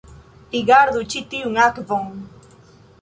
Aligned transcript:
Rigardu 0.55 1.03
ĉi 1.15 1.23
tiun 1.35 1.61
akvon 1.67 2.09